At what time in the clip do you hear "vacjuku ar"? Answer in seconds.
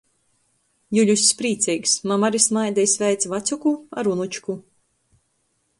3.35-4.13